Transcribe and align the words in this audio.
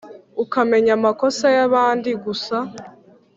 ukamenya 0.43 0.91
amakosa 0.97 1.45
y` 1.55 1.61
abandi 1.67 2.09
gusa 2.25 2.57